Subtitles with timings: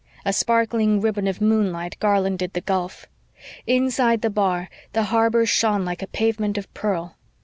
[0.25, 3.05] A sparkling ribbon of moonlight garlanded the gulf.
[3.67, 7.17] Inside the bar the harbor shone like a pavement of pearl.